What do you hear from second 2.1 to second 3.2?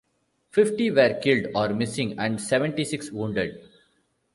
and seventy-six